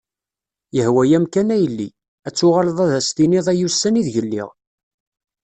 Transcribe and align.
Yehwa-am 0.75 1.25
kan 1.33 1.49
a 1.55 1.57
yelli, 1.59 1.89
ad 2.27 2.33
tuɣaleḍ 2.37 2.77
ad 2.85 2.91
as-tiniḍ 2.99 3.47
ay 3.51 3.61
ussan 3.67 3.99
ideg 3.99 4.15
lliɣ. 4.25 4.49